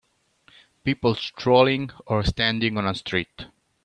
People 0.83 1.13
strolling 1.13 1.91
or 2.07 2.23
standing 2.23 2.75
on 2.79 2.87
a 2.87 2.95
street. 2.95 3.45